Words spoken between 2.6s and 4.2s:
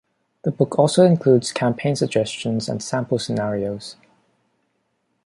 and sample scenarios.